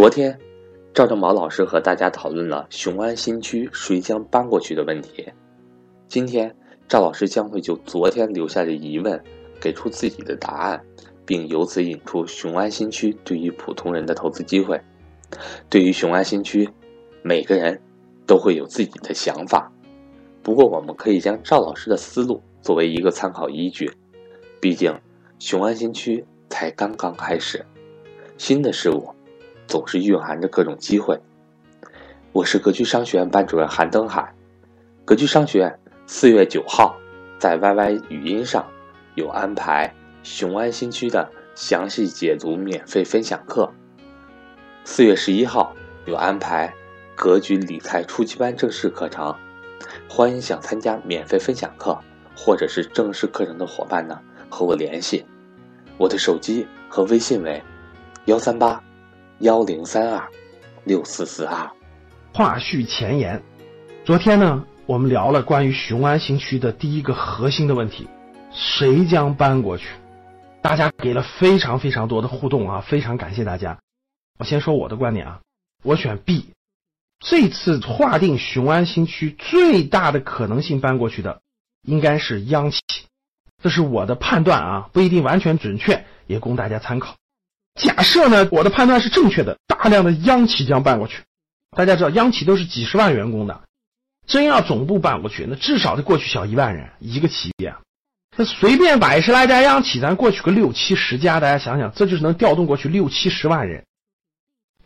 [0.00, 0.38] 昨天，
[0.94, 5.26] 赵正宝老师和大家讨论了雄安新区谁将搬过去的问题。
[6.06, 6.54] 今天，
[6.86, 9.20] 赵老师将会就昨天留下的疑问，
[9.60, 10.80] 给出自己的答案，
[11.26, 14.80] 并由此引出雄安新区对于普通人的投资机会。
[15.68, 16.70] 对于雄安新区，
[17.22, 17.82] 每个人
[18.24, 19.68] 都会有自己的想法。
[20.44, 23.90] 不过，我们可以将赵老师的思路作为一个参考依据。
[24.60, 24.96] 毕竟，
[25.40, 27.66] 雄安新区才刚刚开始，
[28.36, 29.10] 新的事物
[29.68, 31.20] 总是蕴含着各种机会。
[32.32, 34.34] 我是格局商学院班主任韩登海。
[35.04, 36.96] 格局商学院四月九号
[37.38, 38.66] 在 YY 语音上
[39.14, 43.70] 有安排雄安新区的详细解读免费分享课。
[44.84, 45.74] 四月十一号
[46.06, 46.72] 有安排
[47.14, 49.36] 格局理财初级班正式课程。
[50.08, 51.98] 欢迎想参加免费分享课
[52.34, 55.26] 或者是正式课程的伙伴呢，和我联系。
[55.98, 57.62] 我的手机和微信为
[58.24, 58.82] 幺三八
[59.40, 60.28] 幺零三二
[60.82, 61.70] 六四四二。
[62.34, 63.40] 话续前言，
[64.04, 68.08] 昨天呢，我们聊了关于雄安新区的第一个核心的问题：
[68.50, 69.86] 谁将搬过去？
[70.60, 73.78] 大家给了非常非常多的互动啊，非常感谢大家。
[74.40, 75.40] 我先说我的观点啊，
[75.84, 76.50] 我选 B。
[77.20, 81.42] 这次划定雄安新区最大的可能性搬过去的，
[81.82, 82.80] 应该是央企，
[83.62, 87.14] 这是我的判断啊，不一定完全准确，也供大家参考。
[87.78, 91.22] 假设呢，我的判断是正确的，大量的央企将搬过去。
[91.76, 93.62] 大家知道，央企都是几十万员工的，
[94.26, 97.74] 真要总部搬过去，那至少得过去小一万人一个企业。
[98.36, 103.84] 那随便百十来家央企，咱过去个六七十家，大家想想，这就是能调动过去六七十万人。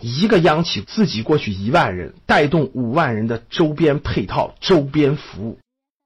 [0.00, 5.58] 一个央企自己过去一万人，带动五万人的周边配套、周边服务。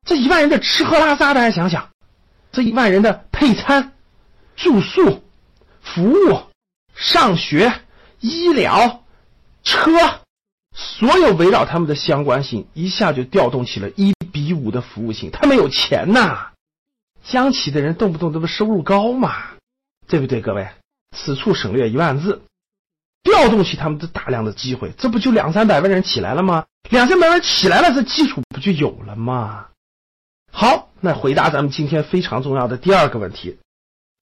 [0.07, 1.91] 这一万人的吃喝拉撒，大家想想，
[2.53, 3.93] 这一万人的配餐、
[4.57, 5.23] 住宿、
[5.81, 6.43] 服务、
[6.95, 7.73] 上学、
[8.21, 9.05] 医疗、
[9.63, 9.91] 车，
[10.75, 15.31] 所有围绕他们的相关性，一下就调动起了一比五的服务性。
[15.31, 16.51] 他们有钱呐，
[17.33, 19.35] 央企的人动不动这不收入高嘛，
[20.07, 20.41] 对不对？
[20.41, 20.69] 各位，
[21.17, 22.43] 此处省略一万字。
[23.23, 26.65] 调动起他们的大量的机会，这不就两三百万人起来了吗？
[26.89, 29.67] 两三百万人起来了，这基础不就有了吗？
[30.51, 33.59] 好，那回答咱们今天非常重要的第二个问题，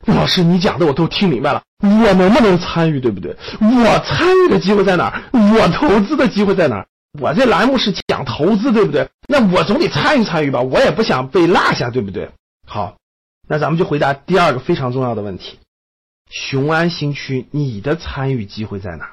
[0.07, 3.37] 老师，你讲的我都听明白了，我能不能参与，对不对？
[3.61, 5.23] 我参与的机会在哪儿？
[5.33, 6.87] 我投资的机会在哪儿？
[7.21, 9.09] 我这栏目是讲投资，对不对？
[9.29, 12.31] 那我总得参与参与吧，我也不想被落下，对不对？
[12.67, 12.97] 好，
[13.49, 15.59] 那咱们就回答第二个非常重要的问题。
[16.31, 19.13] 雄安新区，你的参与机会在哪儿？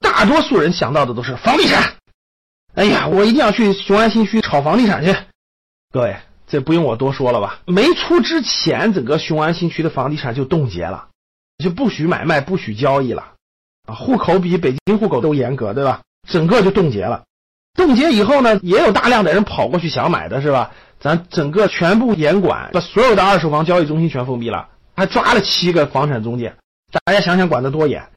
[0.00, 1.94] 大多数人想到的都是房地产。
[2.74, 5.14] 哎呀，我一定要去雄安新区炒房地产去。
[5.92, 7.60] 各位，这不用我多说了吧？
[7.66, 11.08] 没出之前，整个雄安新区的房地产就冻结了，
[11.58, 13.32] 就不许买卖，不许交易了。
[13.86, 16.02] 啊，户口比北京户口都严格，对吧？
[16.28, 17.24] 整个就冻结了。
[17.74, 20.72] 冻结以后呢，也有大量的人跑过去想买的是吧？
[20.98, 24.68] 咱整个全部严管，把所有的二手房交易中心全封闭了。
[24.96, 26.56] 还抓了七个房产中介，
[27.04, 28.08] 大家想想管得多严，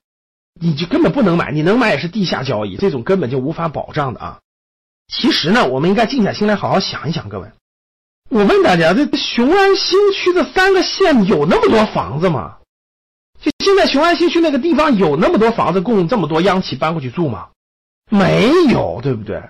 [0.62, 4.40] 你就根本不能买，你能买也是地下交易，这种根本就无法保障的啊。
[5.10, 7.50] 其实呢，我们应该静下心来好好想一想，各位，
[8.30, 12.58] 我问大家，这雄安新区的三个县有那么多房子吗？
[13.42, 17.48] 就现在雄安新区那个地方有那么多房子供这么多央企搬过去住吗？
[18.12, 19.42] 没有，对不对？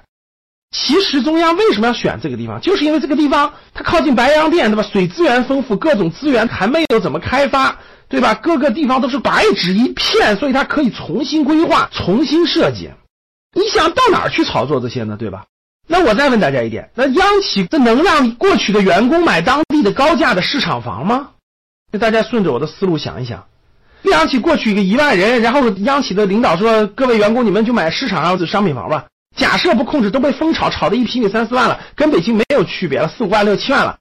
[0.71, 2.61] 其实中央为什么要选这个地方？
[2.61, 4.83] 就是因为这个地方它靠近白洋淀，对吧？
[4.83, 8.33] 水资源丰富，各种资源还没有怎么开发，对吧？
[8.35, 12.91] 各个地方都是白纸一片，所以它可以重新规划、重新设计。
[13.53, 15.17] 你想到哪儿去炒作这些呢？
[15.17, 15.45] 对吧？
[15.91, 21.31] 那我再问大家一点：那央企这能让过去的员工买当地的高价的市场房吗？
[21.91, 23.47] 那大家顺着我的思路想一想，
[24.03, 33.97] 央企过去一个一万人，然后央企的领导说：“各位员工，你们就买市场上的商品房吧。”假设不控制，都被风炒炒的一平米三四万了，跟北京没有区别了，四五万六七万了。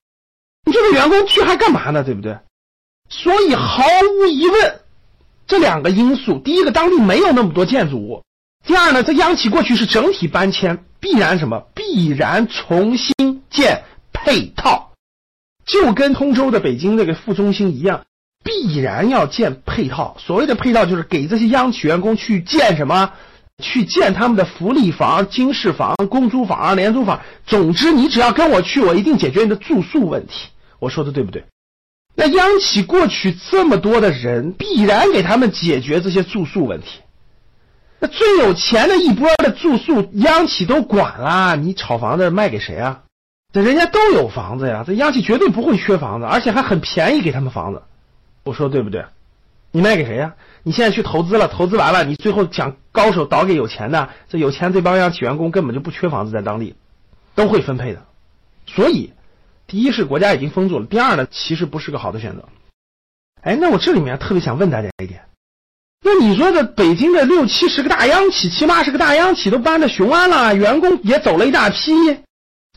[0.66, 2.04] 你这个员工去还干嘛呢？
[2.04, 2.36] 对不对？
[3.08, 3.82] 所以毫
[4.20, 4.80] 无疑问，
[5.46, 8.22] 这两个因素：第一个，当地没有那么多建筑物；
[8.66, 11.66] 第二呢，这央企过去是整体搬迁，必然什么？
[11.74, 14.92] 必然重新建配套，
[15.64, 18.04] 就跟通州的北京那个副中心一样，
[18.44, 20.16] 必然要建配套。
[20.18, 23.12] 所谓的配套，就是给这些央企员工去建什么？
[23.60, 27.20] 去建他们的福利房、经适房、公租房、廉租房。
[27.44, 30.50] 总之，你只要跟我去，我一定解决你的住宿问题。
[30.78, 31.44] 我说的对不对？
[32.14, 37.00] 那央企过去这么多的人，必然给他们解决这些住宿问题。
[38.00, 41.56] 那最有钱的一波的住宿，央企都管了。
[41.56, 43.02] 你炒房子卖给谁啊？
[43.52, 47.82] 这人家都有房子呀，这央企绝对不会缺房子，而且还很便宜给他们房子。
[48.44, 49.04] 我说对不对？
[49.70, 50.34] 你卖给谁呀？
[50.62, 52.76] 你现在去投资了，投资完了，你最后想。
[52.90, 56.74] 高手倒给有钱的，这有钱这帮央企员工根本就不缺房子在当地，
[57.36, 58.04] 都会分配的。
[58.66, 59.12] 所以，
[59.68, 62.48] 第一是国家已经封住了，第二呢，其实不是个好的选择。
[63.40, 65.26] 哎，那我这里面特别想问大家一点，
[66.00, 71.92] 那你说这北京的六七十个大央企，七八十个大央企都搬到雄安了，员工也走了一大批，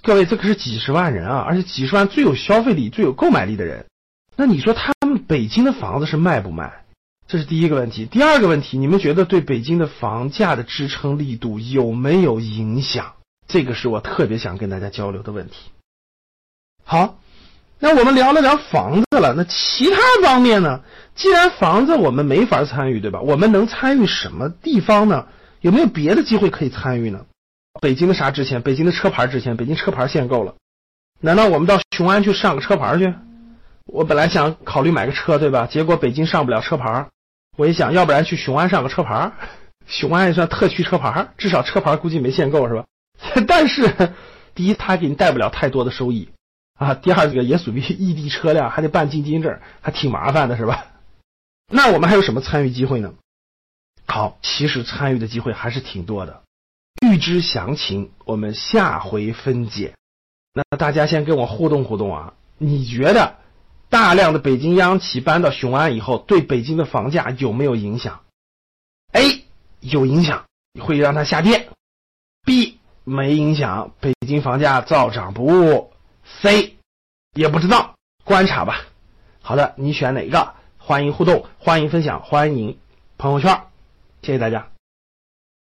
[0.02, 3.86] 各位这可是几十万人啊，而且几十万最有消费力、最有购买力的人，
[4.36, 6.84] 那你说他们北京的房子是卖不卖？
[7.28, 8.06] 这是第一个问题。
[8.06, 13.14] 第二个问题，你们觉得对北京的房价的支撑力度有没有影响？
[13.48, 15.72] 这个是我特别想跟大家交流的问题。
[16.84, 17.20] 好。
[17.84, 20.82] 那我们聊了聊房子了，那其他方面呢？
[21.16, 23.20] 既然房子我们没法参与，对吧？
[23.22, 25.26] 我们能参与什么地方呢？
[25.62, 27.26] 有没有别的机会可以参与呢？
[27.82, 28.62] 北京的啥值钱？
[28.62, 29.58] 北京的车牌值钱？
[29.58, 30.54] 北京车牌限购了，
[31.22, 33.12] 难道我们到雄安去上个车牌去？
[33.88, 35.66] 我本来想考虑买个车，对吧？
[35.66, 37.08] 结果北京上不了车牌，
[37.58, 39.32] 我一想，要不然去雄安上个车牌，
[39.88, 42.86] 雄安也算特区车牌，至少车牌估计没限购，是吧？
[43.48, 44.14] 但是，
[44.54, 46.30] 第一，他给你带不了太多的收益。
[46.82, 50.88] 啊，第二个也属于异地车辆，还得办进京证，还挺麻烦的，是吧？
[51.72, 53.14] 那我们还有什么参与机会呢？
[54.08, 56.42] 好，其实参与的机会还是挺多的。
[57.06, 59.94] 预知详情，我们下回分解。
[60.56, 62.34] 那大家先跟我互动互动啊！
[62.58, 63.36] 你觉得
[63.90, 68.22] 大量的北京央企搬到雄安以后，对北京的房价有没有影响
[69.12, 69.46] ？A
[69.82, 70.46] 有影响，
[70.82, 71.70] 会让它下跌
[72.44, 75.91] ；B 没影响，北京房价照涨不误。
[76.42, 76.78] C，
[77.34, 78.86] 也不知道，观察吧。
[79.42, 80.54] 好的，你选哪个？
[80.78, 82.80] 欢迎互动，欢迎分享，欢迎
[83.18, 83.62] 朋友圈。
[84.22, 84.71] 谢谢大家。